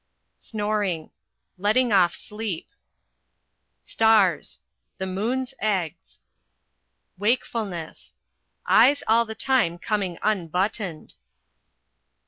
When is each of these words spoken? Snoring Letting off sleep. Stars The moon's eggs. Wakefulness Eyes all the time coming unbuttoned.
Snoring 0.37 1.11
Letting 1.59 1.93
off 1.93 2.15
sleep. 2.15 2.67
Stars 3.83 4.59
The 4.97 5.05
moon's 5.05 5.53
eggs. 5.59 6.21
Wakefulness 7.19 8.15
Eyes 8.65 9.03
all 9.05 9.25
the 9.25 9.35
time 9.35 9.77
coming 9.77 10.17
unbuttoned. 10.23 11.13